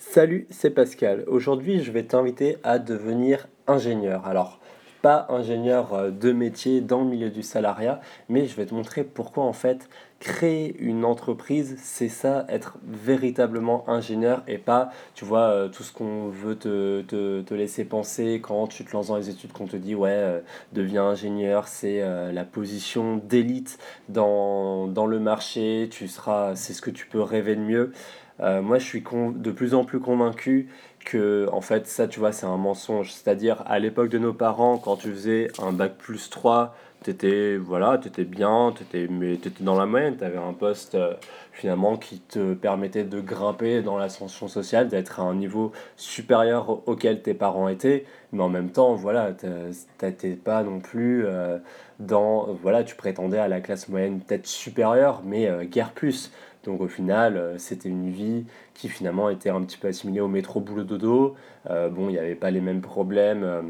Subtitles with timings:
[0.00, 1.24] Salut, c'est Pascal.
[1.26, 4.28] Aujourd'hui, je vais t'inviter à devenir ingénieur.
[4.28, 4.60] Alors,
[5.02, 9.02] pas ingénieur euh, de métier dans le milieu du salariat, mais je vais te montrer
[9.02, 9.88] pourquoi en fait
[10.20, 15.92] créer une entreprise, c'est ça, être véritablement ingénieur et pas, tu vois, euh, tout ce
[15.92, 19.96] qu'on veut te, laisser penser quand tu te lances dans les études, qu'on te dit,
[19.96, 20.40] ouais, euh,
[20.74, 22.00] deviens ingénieur, c'est
[22.32, 23.78] la position d'élite
[24.08, 27.92] dans, dans le marché, tu seras, c'est ce que tu peux rêver de mieux.
[28.40, 30.68] Euh, moi, je suis de plus en plus convaincu
[31.04, 33.12] que, en fait, ça, tu vois, c'est un mensonge.
[33.12, 38.00] C'est-à-dire, à l'époque de nos parents, quand tu faisais un bac plus 3, t'étais voilà,
[38.04, 41.14] étais bien, t'étais, mais t'étais dans la moyenne, tu avais un poste euh,
[41.52, 47.22] finalement qui te permettait de grimper dans l'ascension sociale, d'être à un niveau supérieur auquel
[47.22, 49.32] tes parents étaient, mais en même temps, voilà,
[49.98, 51.58] t'étais pas non plus euh,
[52.00, 56.32] dans, voilà, tu prétendais à la classe moyenne peut-être supérieure, mais guère plus.
[56.64, 58.44] Donc au final, euh, c'était une vie
[58.74, 61.34] qui finalement était un petit peu assimilée au métro boulot dodo.
[61.70, 63.62] Euh, bon, il n'y avait pas les mêmes problèmes euh,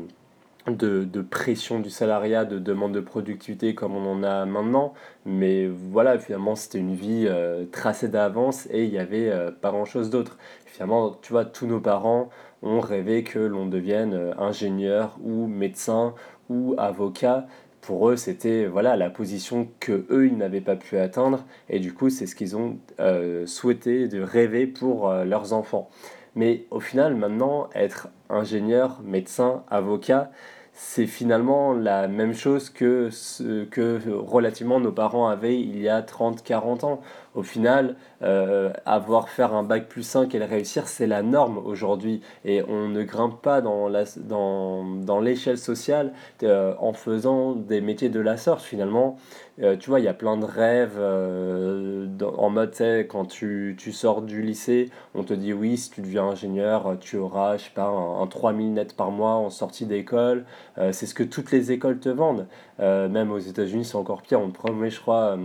[0.69, 4.95] de, de, pression du salariat, de demande de productivité comme on en a maintenant.
[5.27, 7.29] Mais voilà, finalement, c'était une vie
[7.73, 10.37] tracée d'avance et il n'y avait pas grand-chose d'autre.
[10.67, 12.29] Finalement, tu vois, tous nos parents
[12.63, 16.15] ont rêvé que l'on devienne ingénieur ou médecin
[16.51, 17.47] ou avocat
[17.81, 21.95] pour eux, c'était voilà la position que eux ils n'avaient pas pu atteindre et du
[21.95, 25.89] coup c'est ce qu'ils ont euh, souhaité de rêver pour euh, leurs enfants.
[26.35, 30.31] Mais au final, maintenant, être ingénieur, médecin, avocat,
[30.73, 36.01] c'est finalement la même chose que ce que relativement nos parents avaient il y a
[36.03, 37.01] 30-40 ans.
[37.39, 41.59] Au final, euh, avoir faire un bac plus 5 et le réussir, c'est la norme
[41.59, 42.21] aujourd'hui.
[42.45, 47.81] Et on ne grimpe pas dans, la, dans, dans l'échelle sociale euh, en faisant des
[47.81, 48.61] métiers de la sorte.
[48.61, 49.19] Finalement,
[49.63, 52.75] euh, tu vois, il y a plein de rêves en mode,
[53.09, 57.19] quand tu, tu, sors du lycée, on te dit oui, si tu deviens ingénieur, tu
[57.19, 60.45] auras, je sais pas, un, un 3000 net par mois en sortie d'école.
[60.77, 62.49] C'est ce que toutes les écoles te vendent.
[62.81, 64.41] Même aux États-Unis, c'est encore pire.
[64.41, 65.39] On promet, je crois,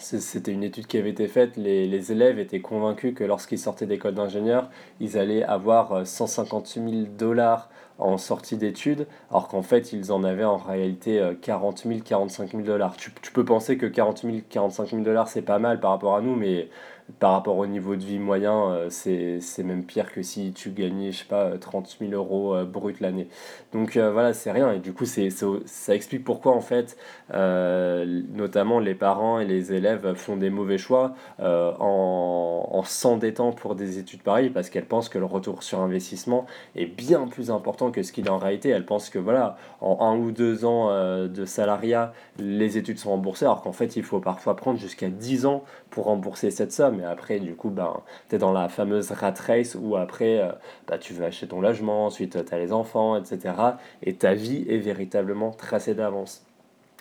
[0.00, 1.56] c'était une étude qui avait été faite.
[1.56, 6.86] Les, les élèves étaient convaincus que lorsqu'ils sortaient d'école d'ingénieur, ils allaient avoir 150 000
[7.18, 7.68] dollars
[7.98, 12.62] en sortie d'études, alors qu'en fait, ils en avaient en réalité 40 000, 45 000
[12.62, 12.96] dollars.
[12.96, 16.16] Tu, tu, peux penser que 40 000, 45 000 dollars, c'est pas mal par rapport
[16.16, 16.70] à nous, mais
[17.18, 21.12] par rapport au niveau de vie moyen, euh, c'est même pire que si tu gagnais,
[21.12, 23.28] je sais pas, 30 000 euros euh, brut l'année.
[23.72, 24.72] Donc euh, voilà, c'est rien.
[24.72, 26.96] Et du coup, c'est ça explique pourquoi, en fait,
[27.32, 33.98] notamment les parents et les élèves font des mauvais choix en, en s'endettant pour des
[33.98, 36.46] études pareilles parce qu'elles pensent que le retour sur investissement
[36.76, 38.68] est bien plus important que ce qu'il est en réalité.
[38.70, 43.44] Elles pensent que voilà, en un ou deux ans de salariat, les études sont remboursées,
[43.44, 45.64] alors qu'en fait, il faut parfois prendre jusqu'à 10 ans
[45.96, 49.76] rembourser cette somme mais après, du coup, ben, tu es dans la fameuse rat race
[49.80, 50.52] où après, euh,
[50.86, 53.54] bah, tu veux acheter ton logement, ensuite tu as les enfants, etc.
[54.02, 56.44] Et ta vie est véritablement tracée d'avance.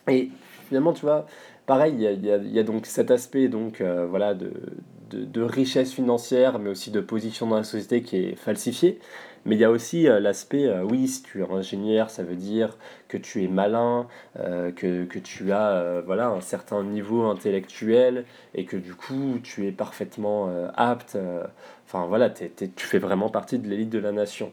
[0.08, 0.30] Et
[0.68, 1.26] finalement, tu vois,
[1.66, 4.52] pareil, il y a, donc cet aspect donc, euh, voilà, de,
[5.10, 9.00] de, richesse financière, mais aussi de position dans la société qui est falsifié.
[9.46, 12.36] Mais il y a aussi euh, l'aspect, euh, oui, si tu es ingénieur, ça veut
[12.36, 12.78] dire
[13.08, 18.66] que tu es malin, euh, que, que, tu as voilà, un certain niveau intellectuel et
[18.66, 21.18] que du coup tu es parfaitement apte.
[21.86, 24.52] Enfin voilà, tu fais vraiment partie de l'élite de la nation.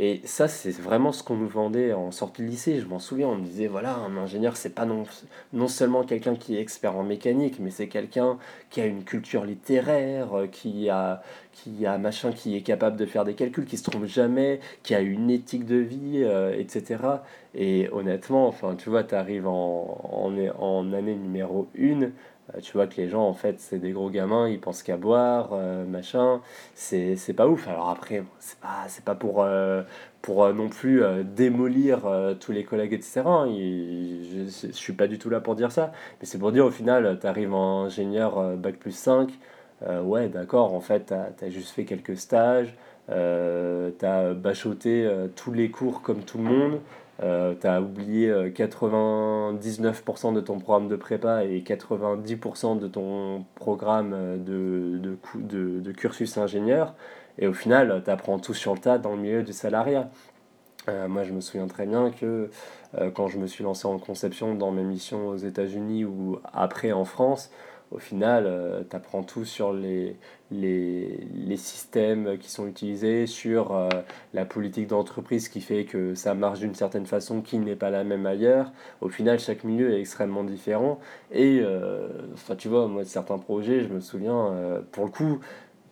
[0.00, 2.78] Et ça, c'est vraiment ce qu'on nous vendait en sortie de lycée.
[2.78, 5.02] Je m'en souviens, on me disait, voilà, un ingénieur, c'est pas non,
[5.52, 8.38] non seulement quelqu'un qui est expert en mécanique, mais c'est quelqu'un
[8.70, 11.20] qui a une culture littéraire, euh, qui a,
[11.52, 14.94] qui a machin, qui est capable de faire des calculs, qui se trompe jamais, qui
[14.94, 17.02] a une éthique de vie, euh, etc.
[17.56, 22.08] Et honnêtement, enfin, tu vois, tu arrives en, en, en année numéro 1, euh,
[22.62, 25.50] tu vois que les gens, en fait, c'est des gros gamins, ils pensent qu'à boire,
[25.52, 26.40] euh, machin.
[26.74, 27.68] C'est, pas ouf.
[27.68, 29.82] Alors après, c'est pas, pas pour, euh,
[30.22, 33.22] pour euh, non plus euh, démolir euh, tous les collègues, etc.
[33.48, 35.92] Et je, je, suis pas du tout là pour dire ça.
[36.20, 39.30] Mais c'est pour dire, au final, tu arrives en ingénieur Bac plus 5.
[40.04, 42.74] ouais, d'accord, en fait, tu as juste fait quelques stages.
[43.10, 46.80] Euh, tu as bachoté tous les cours comme tout le monde.
[47.20, 54.44] Euh, tu as oublié 99% de ton programme de prépa et 90% de ton programme
[54.44, 56.94] de, de, de, de, cursus ingénieur.
[57.38, 60.10] Et au final, tu apprends tout sur le tas dans le milieu du salariat.
[60.88, 62.50] Euh, moi, je me souviens très bien que
[62.96, 66.92] euh, quand je me suis lancé en conception dans mes missions aux États-Unis ou après
[66.92, 67.50] en France,
[67.90, 70.16] au final, euh, tu apprends tout sur les,
[70.50, 73.88] les, les, systèmes qui sont utilisés, sur euh,
[74.34, 78.04] la politique d'entreprise qui fait que ça marche d'une certaine façon qui n'est pas la
[78.04, 78.72] même ailleurs.
[79.00, 81.00] Au final, chaque milieu est extrêmement différent.
[81.32, 82.08] Et, euh,
[82.58, 85.40] tu vois, moi, certains projets, je me souviens, pour le coup,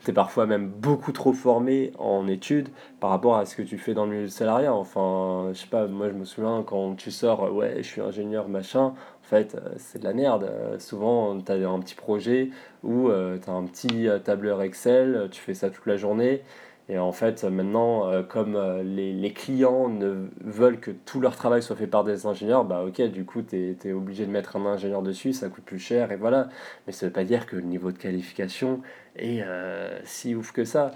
[0.05, 2.69] tu es parfois même beaucoup trop formé en études
[3.01, 4.73] par rapport à ce que tu fais dans le milieu du salariat.
[4.75, 8.49] Enfin, je sais pas, moi je me souviens quand tu sors, ouais, je suis ingénieur,
[8.49, 8.95] machin,
[9.27, 10.49] en fait, c'est de la merde.
[10.79, 12.51] souvent, tu as un petit projet
[12.85, 16.43] où tu as un petit tableur Excel, tu fais ça toute la journée
[16.89, 21.35] et en fait, maintenant, euh, comme euh, les, les, clients ne veulent que tout leur
[21.35, 24.55] travail soit fait par des ingénieurs, bah ok, du coup, tu es, obligé de mettre
[24.55, 26.49] un ingénieur dessus, ça coûte plus cher, et voilà.
[26.87, 28.83] Mais ça ne veut pas dire que le niveau de qualification
[29.17, 30.93] est euh, si ouf que ça.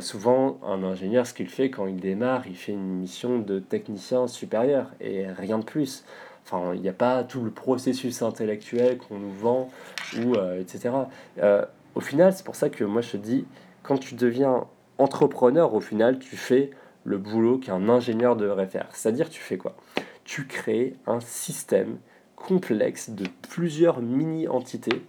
[0.00, 4.26] souvent, un ingénieur, ce qu'il fait quand il démarre, il fait une mission de technicien
[4.26, 6.04] supérieur, et rien de plus.
[6.44, 9.70] Enfin, il n'y a pas tout le processus intellectuel qu'on nous vend,
[10.18, 10.90] ou etc.
[11.94, 13.46] au final, c'est pour ça que moi je te dis,
[13.82, 14.66] quand tu deviens
[14.98, 16.70] entrepreneur, au final, tu fais
[17.04, 18.88] le boulot qu'un ingénieur devrait faire.
[18.92, 19.76] C'est-à-dire, tu fais quoi?
[20.24, 21.98] Tu crées un système
[22.36, 25.02] complexe de plusieurs mini-entités.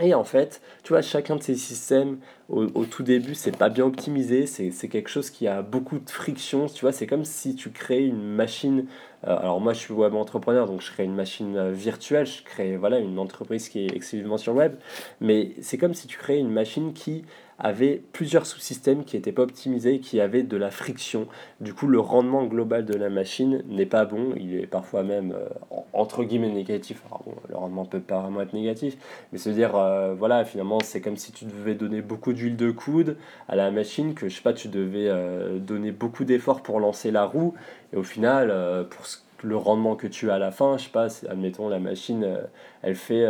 [0.00, 2.18] Et en fait, tu vois, chacun de ces systèmes,
[2.48, 6.66] au, tout début, c'est pas bien optimisé, c'est quelque chose qui a beaucoup de friction.
[6.66, 8.86] Tu vois, c'est comme si tu crées une machine.
[9.26, 12.42] Euh, alors, moi, je suis web entrepreneur, donc je crée une machine euh, virtuelle, je
[12.42, 14.74] crée voilà, une entreprise qui est exclusivement sur web.
[15.20, 17.24] Mais c'est comme si tu créais une machine qui
[17.62, 21.28] avait plusieurs sous-systèmes qui n'étaient pas optimisés, qui avaient de la friction.
[21.60, 25.32] Du coup, le rendement global de la machine n'est pas bon, il est parfois même
[25.32, 27.02] euh, entre guillemets négatif.
[27.48, 28.96] Le rendement peut pas vraiment être négatif,
[29.32, 32.72] mais se dire, euh, voilà, finalement, c'est comme si tu devais donner beaucoup d'huile de
[32.72, 33.16] coude
[33.48, 37.12] à la machine, que je sais pas, tu devais euh, donner beaucoup d'efforts pour lancer
[37.12, 37.54] la roue,
[37.92, 38.52] et au final,
[38.90, 41.78] pour ce le rendement que tu as à la fin, je sais pas, admettons la
[41.78, 42.44] machine, euh,
[42.82, 43.26] elle fait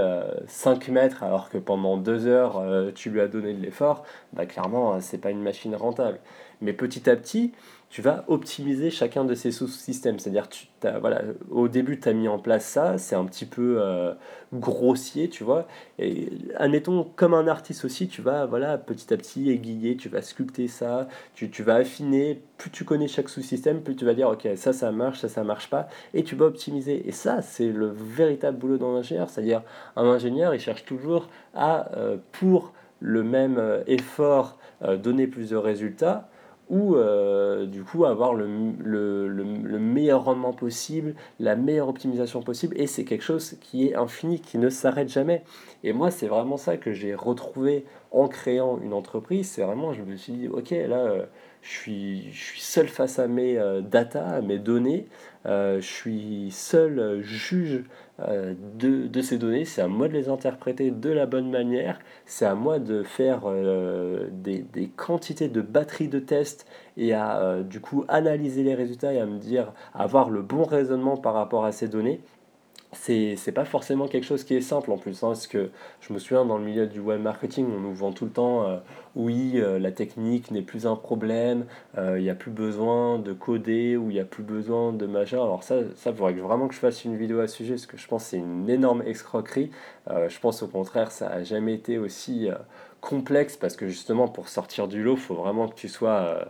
[0.46, 4.04] 5 euh, mètres alors que pendant 2 heures euh, tu lui as donné de l'effort,
[4.32, 6.18] bah clairement c'est pas une machine rentable.
[6.60, 7.52] Mais petit à petit,
[7.90, 10.18] tu vas optimiser chacun de ces sous-systèmes.
[10.18, 10.48] C'est-à-dire,
[11.00, 14.12] voilà, au début, tu as mis en place ça, c'est un petit peu euh,
[14.52, 15.66] grossier, tu vois.
[15.98, 20.22] Et admettons, comme un artiste aussi, tu vas voilà, petit à petit aiguiller, tu vas
[20.22, 22.42] sculpter ça, tu, vas affiner.
[22.58, 25.44] Plus tu connais chaque sous-système, plus tu vas dire, ok, ça, ça marche, ça, ça
[25.44, 25.88] marche pas.
[26.14, 27.08] Et tu vas optimiser.
[27.08, 29.30] Et ça, c'est le véritable boulot d'un ingénieur.
[29.30, 29.62] C'est-à-dire,
[29.96, 34.58] un ingénieur, il cherche toujours à, euh, pour le même euh, effort,
[34.98, 36.28] donner plus de résultats
[36.72, 38.48] ou euh, du coup avoir le,
[38.82, 43.94] le, le, meilleur rendement possible, la meilleure optimisation possible, et c'est quelque chose qui est
[43.94, 45.44] infini, qui ne s'arrête jamais.
[45.84, 50.02] Et moi, c'est vraiment ça que j'ai retrouvé en créant une entreprise, c'est vraiment, je
[50.02, 51.26] me suis dit, ok, là, euh,
[51.62, 55.06] je suis, seul face à mes euh, data, à mes données,
[55.44, 57.84] je suis seul juge
[58.28, 61.98] euh, de, de, ces données, c'est à moi de les interpréter de la bonne manière,
[62.26, 66.66] c'est à moi de faire euh, des, des, quantités de batteries de tests
[66.96, 70.64] et à euh, du coup analyser les résultats et à me dire, avoir le bon
[70.64, 72.20] raisonnement par rapport à ces données
[72.92, 76.12] c'est c'est pas forcément quelque chose qui est simple en plus hein, parce que je
[76.12, 78.78] me souviens dans le milieu du web marketing on nous vend tout le temps euh,
[79.16, 81.64] oui euh, la technique n'est plus un problème
[81.96, 85.06] euh, il n'y a plus besoin de coder ou il n'y a plus besoin de
[85.06, 85.42] machin.
[85.42, 87.96] Alors ça ça faudrait vraiment que je fasse une vidéo à ce sujet parce que
[87.96, 89.70] je pense que c'est une énorme escroquerie.
[90.08, 92.48] Je pense au contraire ça a jamais été aussi
[93.00, 96.44] complexe parce que justement pour sortir du lot il faut vraiment que tu sois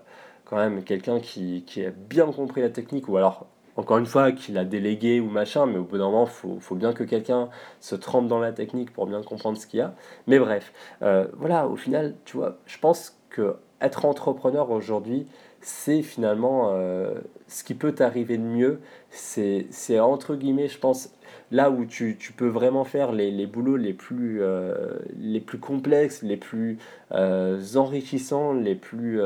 [0.44, 3.46] quand même quelqu'un qui, qui a bien compris la technique ou alors
[3.76, 6.74] encore une fois, qu'il a délégué ou machin, mais au bout d'un moment, il faut,
[6.74, 7.48] bien que quelqu'un
[7.80, 9.94] se trempe dans la technique pour bien comprendre ce qu'il y a.
[10.26, 10.72] Mais bref,
[11.02, 15.26] euh, voilà, au final, tu vois, je pense que être entrepreneur aujourd'hui,
[15.62, 17.14] c'est finalement euh,
[17.48, 18.80] ce qui peut t'arriver de mieux.
[19.10, 19.66] C'est
[20.00, 21.10] entre guillemets, je pense,
[21.50, 25.58] là où tu, tu peux vraiment faire les, les boulots les plus, euh, les plus
[25.58, 26.78] complexes, les plus
[27.10, 29.20] enrichissants, les plus,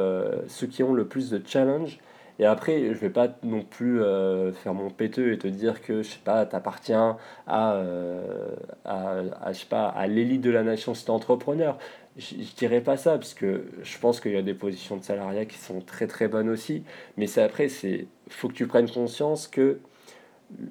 [0.46, 1.98] ceux qui ont le plus de challenge
[2.38, 6.02] et après, je vais pas non plus euh, faire mon péteux et te dire que,
[6.02, 7.16] je sais pas, t'appartiens
[7.46, 11.78] à, euh, à, à, je sais pas, à l'élite de la nation si t'es entrepreneur.
[12.16, 15.04] Je, je dirais pas ça, parce que je pense qu'il y a des positions de
[15.04, 16.84] salariat qui sont très très bonnes aussi.
[17.16, 19.78] Mais c'est après, c'est faut que tu prennes conscience que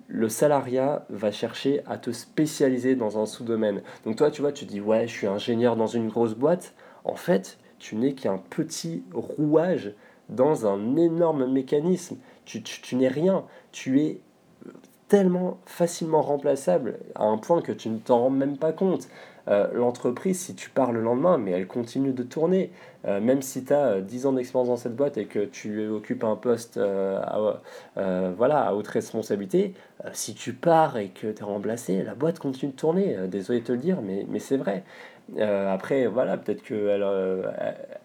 [0.08, 3.82] le salariat va chercher à te spécialiser dans un sous-domaine.
[4.06, 6.74] Donc toi, tu vois, tu dis, ouais, je suis ingénieur dans une grosse boîte.
[7.04, 9.94] En fait, tu n'es qu'un petit rouage
[10.30, 12.18] dans un énorme mécanisme.
[12.46, 13.44] Tu, tu, n'es rien.
[13.72, 14.20] Tu es
[15.08, 19.08] tellement facilement remplaçable à un point que tu ne t'en rends même pas compte.
[19.48, 22.72] Euh, l'entreprise, si tu pars le lendemain, mais elle continue de tourner.
[23.06, 26.24] Euh, même si tu as 10 ans d'expérience dans cette boîte et que tu occupes
[26.24, 29.76] un poste euh, à, voilà, à haute responsabilité,
[30.14, 33.16] si tu pars et que tu es remplacé, la boîte continue de tourner.
[33.28, 34.84] désolé de te le dire, mais, mais c'est vrai.
[35.38, 37.52] Euh, après, voilà, peut-être qu'elle euh,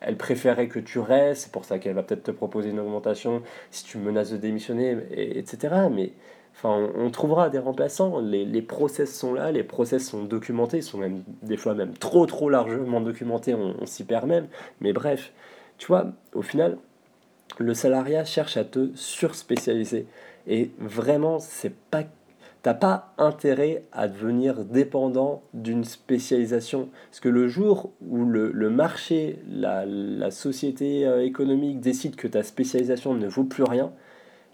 [0.01, 3.43] elle préférait que tu restes, c'est pour ça qu'elle va peut-être te proposer une augmentation
[3.71, 5.89] si tu menaces de démissionner, et, etc.
[5.91, 6.13] Mais
[6.57, 8.21] Enfin, on, trouvera des remplaçants.
[8.21, 11.95] Les, les, process sont là, les process sont documentés, ils sont même des fois même
[11.95, 14.47] trop trop largement documentés, on, on s'y perd même.
[14.81, 15.33] Mais bref,
[15.79, 16.77] tu vois, au final,
[17.59, 20.07] le salariat cherche à te surspécialiser.
[20.47, 22.05] Et vraiment, c'est pas
[22.63, 26.89] t'as pas intérêt à devenir dépendant d'une spécialisation.
[27.11, 32.29] Parce que le jour où le, le marché, la, la, société euh, économique décide que
[32.29, 33.93] ta spécialisation ne vaut plus rien,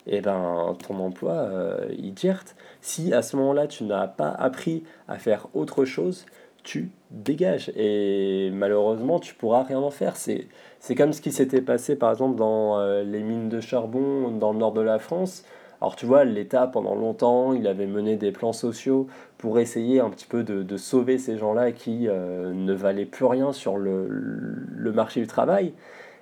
[0.07, 2.55] et eh ben ton emploi, euh, il gerte.
[2.81, 6.27] Si à ce moment-là, tu n'as pas appris à faire autre chose,
[6.63, 7.73] tu dégages.
[7.75, 10.17] Et malheureusement, tu pourras rien en faire.
[10.17, 10.47] C'est,
[10.79, 14.53] c'est comme ce qui s'était passé, par exemple, dans euh, les mines de charbon dans
[14.53, 15.45] le nord de la France.
[15.81, 19.07] Alors tu vois, l'État, pendant longtemps, il avait mené des plans sociaux
[19.39, 23.53] pour essayer un petit peu de, sauver ces gens-là qui euh, ne valaient plus rien
[23.53, 25.75] sur le, marché du travail.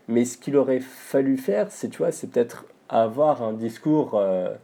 [0.08, 4.54] Mais ce qu'il aurait fallu faire, c'est, tu c'est peut-être avoir un discours euh,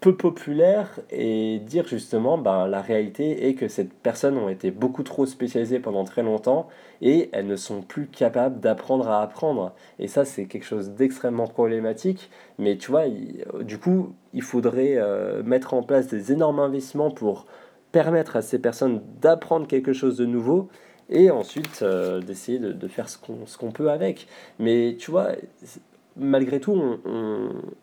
[0.00, 5.02] peu populaire et dire justement ben, la réalité est que ces personnes ont été beaucoup
[5.02, 6.68] trop spécialisées pendant très longtemps
[7.02, 9.74] et elles ne sont plus capables d'apprendre à apprendre.
[9.98, 12.30] Et ça, c'est quelque chose d'extrêmement problématique.
[12.58, 13.04] Mais tu vois,
[13.60, 17.46] du coup, il faudrait euh, mettre en place des énormes investissements pour
[17.90, 20.68] permettre à ces personnes d'apprendre quelque chose de nouveau
[21.10, 24.26] et ensuite euh, d'essayer de, faire ce qu'on qu'on peut avec.
[24.58, 25.32] Mais tu vois,
[26.18, 26.98] malgré tout,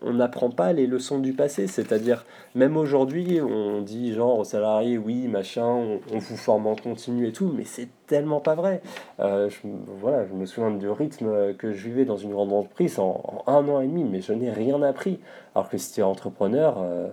[0.01, 1.67] on n'apprend pas les leçons du passé.
[1.67, 7.27] C'est-à-dire, même aujourd'hui, on dit genre aux salariés, oui, machin, on, vous forme en continu
[7.27, 8.81] et tout, mais c'est tellement pas vrai.
[9.19, 9.57] Euh, je,
[9.99, 13.67] voilà, je me souviens du rythme que je vivais dans une grande entreprise en, un
[13.67, 15.19] an et demi, mais je n'ai rien appris.
[15.53, 17.07] Alors que si tu es entrepreneur, euh,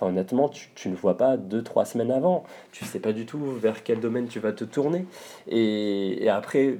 [0.00, 2.44] honnêtement, tu, tu, ne vois pas deux, trois semaines avant.
[2.72, 5.06] Tu sais pas du tout vers quel domaine tu vas te tourner.
[5.48, 6.78] Et après,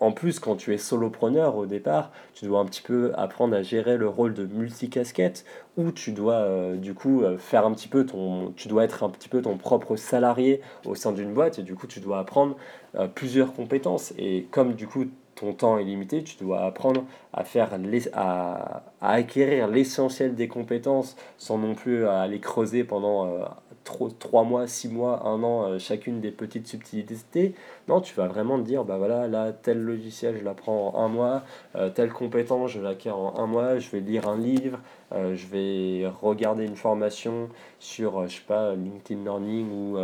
[0.00, 3.62] en plus, quand tu es solopreneur au départ, tu dois un petit peu apprendre à
[3.62, 5.44] gérer le rôle de multicasquette
[5.76, 9.02] où tu dois euh, du coup euh, faire un petit peu ton tu dois être
[9.02, 12.18] un petit peu ton propre salarié au sein d'une boîte et du coup tu dois
[12.18, 12.56] apprendre
[12.94, 14.14] euh, plusieurs compétences.
[14.18, 18.84] Et comme du coup ton temps est limité, tu dois apprendre à faire les, à,
[19.00, 23.44] à acquérir l'essentiel des compétences sans non plus aller creuser pendant
[23.84, 27.54] trois mois, six mois, un an, euh, chacune des petites subtilités.
[27.88, 31.08] Non, tu vas vraiment te dire, bah voilà, là, tel logiciel, je l'apprends en un
[31.08, 31.42] mois,
[31.76, 34.80] euh, telle compétence, je l'acquiers en un mois, je vais lire un livre,
[35.12, 37.48] euh, je vais regarder une formation
[37.78, 39.96] sur, je sais pas, LinkedIn Learning ou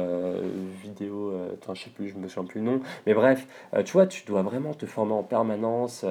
[0.83, 2.81] vidéo, attends, je sais plus, je me souviens plus le nom.
[3.07, 3.47] Mais bref,
[3.85, 6.05] tu vois, tu dois vraiment te former en permanence,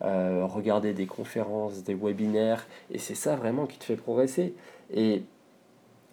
[0.00, 4.54] regarder des conférences, des webinaires, et c'est ça vraiment qui te fait progresser.
[4.92, 5.22] Et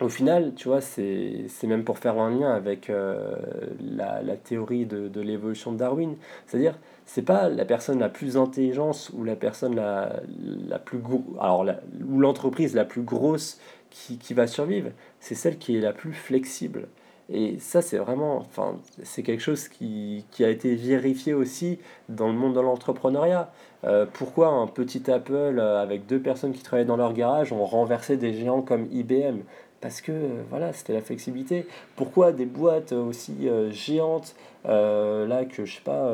[0.01, 3.35] au final, tu vois, c'est même pour faire un lien avec euh,
[3.79, 6.15] la, la, théorie de, de l'évolution de Darwin.
[6.45, 10.21] C'est-à-dire, c'est pas la personne la plus intelligente ou la personne la,
[10.67, 10.99] la plus
[11.39, 11.65] alors
[12.09, 13.59] ou l'entreprise la plus grosse
[13.89, 14.89] qui, qui va survivre,
[15.21, 16.87] c'est celle qui est la plus flexible.
[17.29, 22.27] Et ça, c'est vraiment, enfin, c'est quelque chose qui, qui, a été vérifié aussi dans
[22.27, 23.51] le monde de l'entrepreneuriat.
[23.83, 27.65] Euh, pourquoi un petit Apple euh, avec deux personnes qui travaillaient dans leur garage ont
[27.65, 29.39] renversé des géants comme IBM
[29.85, 31.67] parce que euh, voilà, c'était la flexibilité.
[31.95, 36.11] Pourquoi des boîtes aussi euh, géantes, euh, là que je sais pas,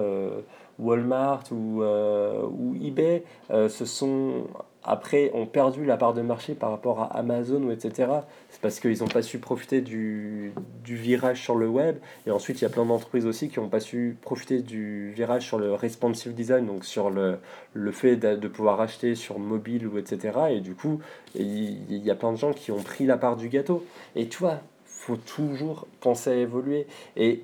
[0.77, 4.43] Walmart ou, ou eBay, se sont
[4.83, 8.11] après ont perdu la part de marché par rapport à Amazon ou etc.
[8.49, 11.97] C'est parce qu'ils n'ont pas su profiter du, du, virage sur le web.
[12.25, 15.45] Et ensuite, il y a plein d'entreprises aussi qui n'ont pas su profiter du virage
[15.45, 17.37] sur le responsive design, donc sur le,
[17.73, 20.39] le fait de, pouvoir acheter sur mobile ou etc.
[20.51, 20.99] Et du coup,
[21.35, 23.85] il, y a plein de gens qui ont pris la part du gâteau.
[24.15, 26.87] Et tu vois, faut toujours penser à évoluer.
[27.15, 27.43] Et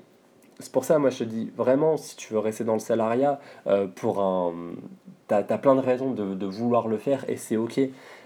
[0.60, 3.39] c'est pour ça, moi, je te dis vraiment, si tu veux rester dans le salariat,
[3.67, 4.53] euh, pour un
[5.28, 7.80] tu as, plein de raisons de, de, vouloir le faire et c'est ok.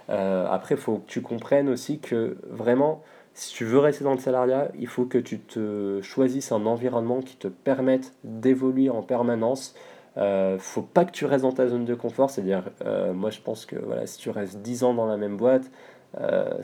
[0.10, 3.02] Euh, après, il faut que tu comprennes aussi que vraiment,
[3.34, 7.22] si tu veux rester dans le salariat, il faut que tu te choisisses un environnement
[7.22, 9.76] qui te permette d'évoluer en permanence.
[10.18, 13.40] Euh, faut pas que tu restes dans ta zone de confort, c'est-à-dire, euh, moi je
[13.40, 15.72] pense que voilà, si tu restes 10 ans dans la même boîte,
[16.20, 16.60] euh,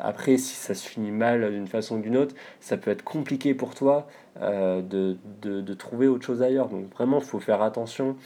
[0.00, 3.54] après, si ça se finit mal d'une façon ou d'une autre, ça peut être compliqué
[3.54, 4.08] pour toi
[4.40, 6.68] de, de, de, trouver autre chose ailleurs.
[6.68, 8.16] Donc vraiment, il faut faire attention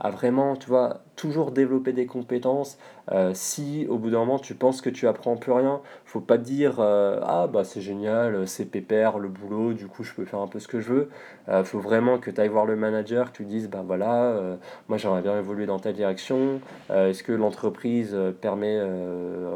[0.00, 2.78] à vraiment, tu vois, toujours développer des compétences.
[3.12, 6.38] Euh, si au bout d'un moment tu penses que tu apprends plus rien, faut pas
[6.38, 10.40] dire euh, ah bah c'est génial, c'est pépère le boulot, du coup je peux faire
[10.40, 11.08] un peu ce que je veux.
[11.48, 14.56] Euh, faut vraiment que tu ailles voir le manager, que tu dises bah voilà,
[14.88, 16.60] moi j'aimerais bien évoluer dans telle direction.
[16.90, 18.80] Est-ce que l'entreprise permet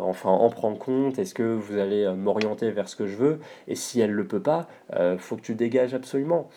[0.00, 1.18] enfin en prend compte?
[1.18, 3.40] Est-ce que vous allez m'orienter vers ce que je veux?
[3.68, 4.68] Et si elle le peut pas,
[5.18, 6.48] faut que tu dégages absolument.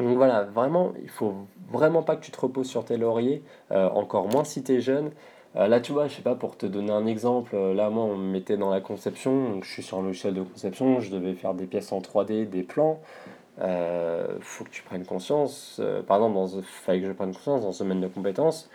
[0.00, 1.34] Donc voilà, vraiment, il faut
[1.70, 4.80] vraiment pas que tu te reposes sur tes lauriers, euh, encore moins si tu es
[4.80, 5.10] jeune.
[5.54, 8.32] là, tu vois, je sais pas, pour te donner un exemple, là, moi, on me
[8.32, 11.54] mettait dans la conception, donc je suis sur un logiciel de conception, je devais faire
[11.54, 13.00] des pièces en 3D, des plans.
[13.60, 17.72] Euh, faut que tu prennes conscience, par exemple, dans, fallait que je prenne conscience dans
[17.72, 18.70] ce domaine de compétences,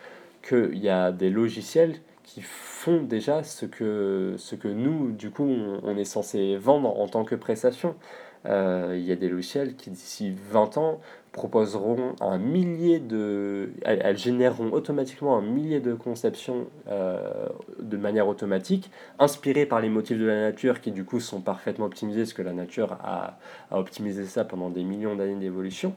[0.48, 5.48] qu'il y a des logiciels qui font déjà ce que, ce que nous, du coup,
[5.84, 7.96] on, est censé vendre en tant que prestation.
[8.46, 11.00] Euh, il y a des logiciels qui, d'ici 20 ans,
[11.32, 13.72] proposeront un millier de...
[13.84, 17.48] Elles, généreront automatiquement un millier de conceptions euh,
[17.80, 21.86] de manière automatique, inspirées par les motifs de la nature qui, du coup, sont parfaitement
[21.86, 23.38] optimisés, parce que la nature a,
[23.72, 25.96] a optimisé ça pendant des millions d'années d'évolution.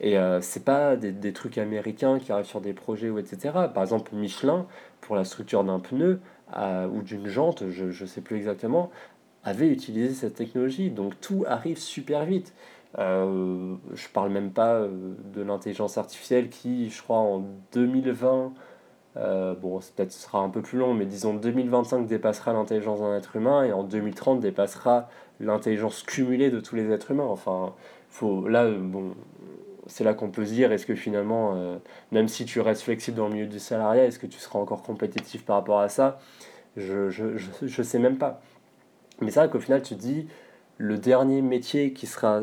[0.00, 3.50] Et euh, c'est pas des, des, trucs américains qui arrivent sur des projets ou etc.
[3.74, 4.66] Par exemple, Michelin,
[5.02, 6.20] pour la structure d'un pneu
[6.56, 8.90] euh, ou d'une jante, je ne sais plus exactement,
[9.44, 10.90] avait utilisé cette technologie.
[10.90, 12.52] Donc tout arrive super vite.
[12.98, 18.52] Euh, je parle même pas euh, de l'intelligence artificielle qui, je crois, en 2020,
[19.16, 23.16] euh, bon, peut-être ce sera un peu plus long, mais disons 2025 dépassera l'intelligence d'un
[23.16, 25.08] être humain et en 2030 dépassera
[25.40, 27.24] l'intelligence cumulée de tous les êtres humains.
[27.24, 27.74] Enfin,
[28.08, 29.14] faut, là, bon,
[29.86, 31.76] c'est là qu'on peut se dire, est-ce que finalement, euh,
[32.12, 34.82] même si tu restes flexible dans le milieu du salariat, est-ce que tu seras encore
[34.82, 36.20] compétitif par rapport à ça?
[36.76, 38.40] Je je, je, je, sais même pas.
[39.20, 40.26] Mais c'est vrai qu'au final, tu te dis,
[40.78, 42.42] le dernier métier qui sera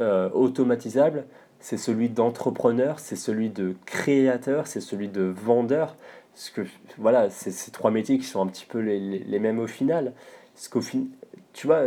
[0.00, 1.26] euh, automatisable,
[1.60, 5.96] c'est celui d'entrepreneur, c'est celui de créateur, c'est celui de vendeur.
[6.32, 6.62] Parce que
[6.98, 10.12] voilà, c'est ces trois métiers qui sont un petit peu les, les, mêmes au final.
[10.54, 11.04] Parce qu'au fin,
[11.52, 11.82] tu vois,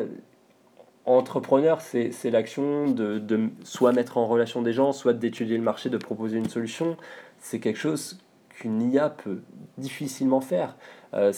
[1.05, 5.89] entrepreneur, c'est l'action de, de, soit mettre en relation des gens, soit d'étudier le marché,
[5.89, 6.97] de proposer une solution.
[7.39, 8.19] C'est quelque chose
[8.49, 9.41] qu'une IA peut
[9.77, 10.75] difficilement faire.
[11.13, 11.33] Euh,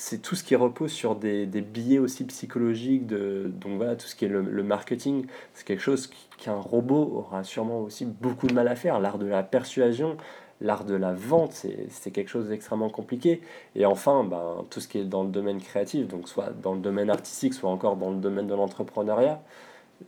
[0.00, 4.06] c'est tout ce qui repose sur des, des biais aussi psychologiques, de, donc voilà, tout
[4.06, 8.46] ce qui est le, le marketing, c'est quelque chose qu'un robot aura sûrement aussi beaucoup
[8.46, 9.00] de mal à faire.
[9.00, 10.16] L'art de la persuasion,
[10.60, 13.42] l'art de la vente, c'est quelque chose d'extrêmement compliqué.
[13.74, 16.80] Et enfin, ben, tout ce qui est dans le domaine créatif, donc soit dans le
[16.80, 19.42] domaine artistique, soit encore dans le domaine de l'entrepreneuriat,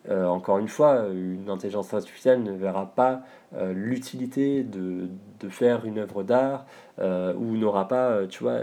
[0.09, 3.23] euh, encore une fois, une intelligence artificielle ne verra pas
[3.55, 5.09] euh, l'utilité de,
[5.41, 6.65] de, faire une œuvre d'art
[7.01, 8.61] euh, ou n'aura pas, tu vois,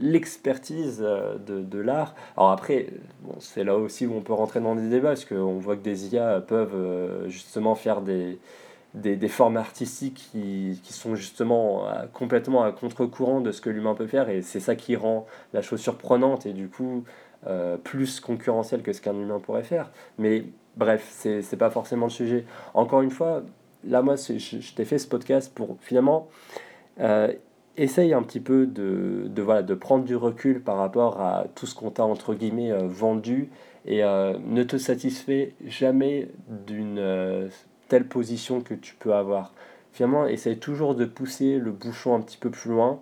[0.00, 2.14] l'expertise de, de l'art.
[2.36, 2.88] Alors après,
[3.22, 5.82] bon, c'est là aussi où on peut rentrer dans des débats, parce qu'on voit que
[5.82, 8.38] des IA peuvent justement faire des,
[8.94, 13.94] des, des, formes artistiques qui, qui sont justement complètement à contre-courant de ce que l'humain
[13.94, 17.04] peut faire, et c'est ça qui rend la chose surprenante et du coup
[17.84, 19.90] plus concurrentielle que ce qu'un humain pourrait faire.
[20.18, 20.44] Mais
[20.78, 22.44] bref, c'est, pas forcément le sujet.
[22.74, 23.42] Encore une fois,
[23.84, 26.28] là, moi, je, t'ai fait ce podcast pour finalement
[27.00, 27.32] euh,
[27.76, 31.74] essaye un petit peu de, de, de prendre du recul par rapport à tout ce
[31.74, 33.50] qu'on t'a entre guillemets euh, vendu
[33.86, 36.28] et euh, ne te satisfait jamais
[36.66, 37.48] d'une euh,
[37.88, 39.52] telle position que tu peux avoir.
[39.92, 43.00] Finalement, essaye toujours de pousser le bouchon un petit peu plus loin.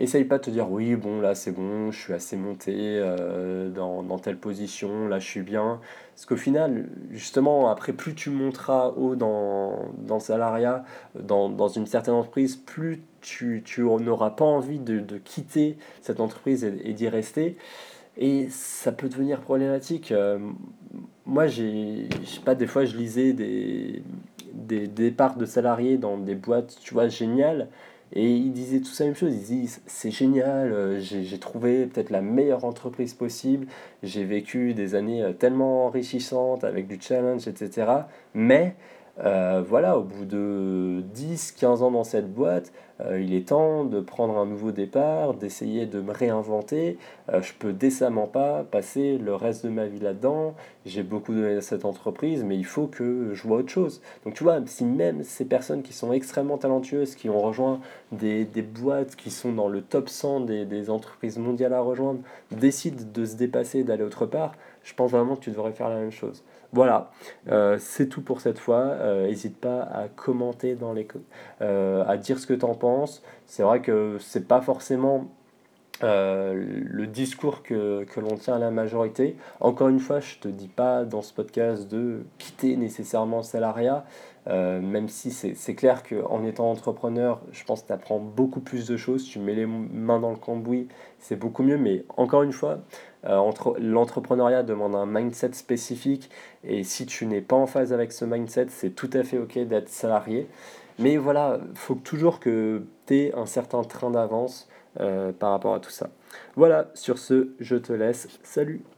[0.00, 3.68] Essaye pas de te dire oui, bon, là c'est bon, je suis assez monté euh,
[3.68, 5.78] dans, dans, telle position, là je suis bien.
[6.14, 10.84] Parce qu'au final, justement, après, plus tu monteras haut dans, dans le salariat,
[11.14, 16.20] dans, dans une certaine entreprise, plus tu, tu n'auras pas envie de, de, quitter cette
[16.20, 17.58] entreprise et, d'y rester.
[18.16, 20.12] Et ça peut devenir problématique.
[20.12, 20.38] Euh,
[21.26, 24.02] moi, j'ai, je sais pas, des fois, je lisais des,
[24.54, 27.68] des départs de salariés dans des boîtes, tu vois, géniales.
[28.12, 29.32] Et ils disaient tous la même chose.
[29.34, 33.66] Ils disent c'est génial, euh, j'ai trouvé peut-être la meilleure entreprise possible.
[34.02, 37.86] J'ai vécu des années euh, tellement enrichissantes avec du challenge, etc.
[38.34, 38.74] Mais
[39.24, 44.00] euh, voilà, au bout de 10-15 ans dans cette boîte, euh, il est temps de
[44.00, 46.98] prendre un nouveau départ, d'essayer de me réinventer.
[47.30, 50.54] Euh, je peux décemment pas passer le reste de ma vie là-dedans.
[50.86, 54.00] J'ai beaucoup donné à cette entreprise, mais il faut que je vois autre chose.
[54.24, 57.80] Donc tu vois, si même ces personnes qui sont extrêmement talentueuses, qui ont rejoint
[58.12, 62.20] des, des boîtes qui sont dans le top 100 des, des entreprises mondiales à rejoindre,
[62.52, 65.96] décident de se dépasser, d'aller autre part, je pense vraiment que tu devrais faire la
[65.96, 66.42] même chose.
[66.72, 67.10] Voilà,
[67.48, 68.96] euh, c'est tout pour cette fois.
[69.22, 71.06] N'hésite pas à commenter dans les
[71.62, 73.22] euh, à dire ce que tu en penses.
[73.46, 75.26] C'est vrai que c'est pas forcément
[76.02, 79.36] euh, le discours que, que l'on tient à la majorité.
[79.60, 84.04] Encore une fois, je te dis pas dans ce podcast de quitter nécessairement le salariat.
[84.46, 88.86] Euh, même si c'est clair qu'en étant entrepreneur, je pense que tu apprends beaucoup plus
[88.86, 92.52] de choses, tu mets les mains dans le cambouis, c'est beaucoup mieux, mais encore une
[92.52, 92.78] fois,
[93.26, 96.30] euh, l'entrepreneuriat demande un mindset spécifique,
[96.64, 99.58] et si tu n'es pas en phase avec ce mindset, c'est tout à fait ok
[99.58, 100.48] d'être salarié.
[100.98, 104.68] Mais voilà, il faut toujours que tu aies un certain train d'avance
[105.00, 106.10] euh, par rapport à tout ça.
[106.56, 108.28] Voilà, sur ce, je te laisse.
[108.42, 108.82] Salut